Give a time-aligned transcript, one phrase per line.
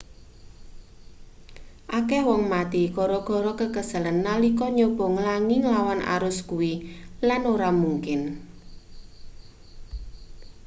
[1.97, 6.73] akeh wong mati gara-gara kekeselen nalika nyoba nglangi nglawan arus kuwi
[7.27, 8.21] lan ora mungkin